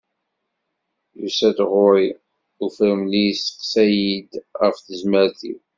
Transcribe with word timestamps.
Yusa-d 1.19 1.57
ɣur-i 1.71 2.07
ufremli 2.63 3.21
yesteqsa-yid 3.25 4.31
ɣef 4.61 4.75
tezmert-iw. 4.85 5.59